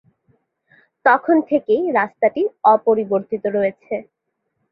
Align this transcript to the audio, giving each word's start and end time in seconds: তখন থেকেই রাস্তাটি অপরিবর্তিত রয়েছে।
তখন 1.05 1.35
থেকেই 1.49 1.83
রাস্তাটি 1.91 2.41
অপরিবর্তিত 2.65 3.43
রয়েছে। 3.47 3.95